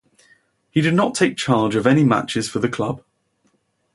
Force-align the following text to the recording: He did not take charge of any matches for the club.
He 0.71 0.81
did 0.81 0.95
not 0.95 1.13
take 1.13 1.37
charge 1.37 1.75
of 1.75 1.85
any 1.85 2.03
matches 2.03 2.49
for 2.49 2.57
the 2.57 2.67
club. 2.67 3.03